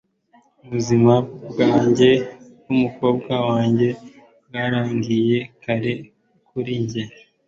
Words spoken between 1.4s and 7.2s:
bwanjye bwumukobwa wanjye bwarangiye kare kuri njye